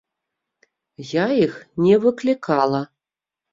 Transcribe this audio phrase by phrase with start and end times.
[1.23, 1.53] Я іх
[1.85, 2.83] не выклікала.